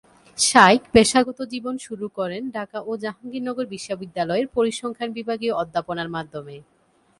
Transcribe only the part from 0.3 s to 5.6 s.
শাইখ পেশাগত জীবন শুরু করেন ঢাকা ও জাহাঙ্গীরনগর বিশ্ববিদ্যালয়ের পরিসংখ্যান বিভাগে